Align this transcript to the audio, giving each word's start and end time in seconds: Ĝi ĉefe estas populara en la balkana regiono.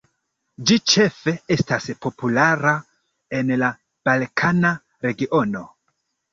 Ĝi 0.69 0.77
ĉefe 0.93 1.33
estas 1.57 1.85
populara 2.07 2.73
en 3.43 3.55
la 3.67 3.71
balkana 4.11 4.75
regiono. 5.09 5.67